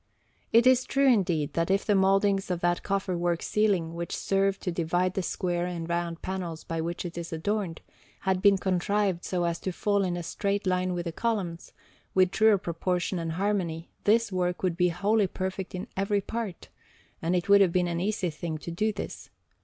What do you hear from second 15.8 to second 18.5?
every part; and it would have been an easy